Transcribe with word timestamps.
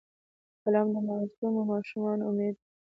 قلم 0.63 0.87
د 0.93 0.97
معصومو 1.07 1.61
ماشومانو 1.71 2.23
امید 2.31 2.55
دی 2.59 2.69